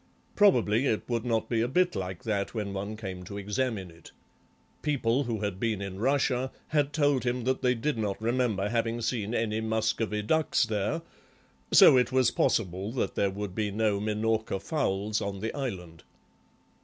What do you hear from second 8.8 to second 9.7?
seen any